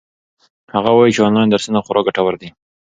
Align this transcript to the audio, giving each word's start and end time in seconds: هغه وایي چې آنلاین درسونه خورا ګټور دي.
هغه 0.75 0.91
وایي 0.93 1.11
چې 1.15 1.25
آنلاین 1.27 1.49
درسونه 1.51 1.79
خورا 1.85 2.01
ګټور 2.07 2.33
دي. 2.41 2.49